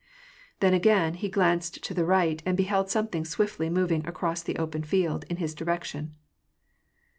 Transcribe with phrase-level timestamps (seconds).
[0.61, 4.81] Then again he glanced to the right, and beheld something swiftly moving across the open
[4.81, 6.15] field, in his direction.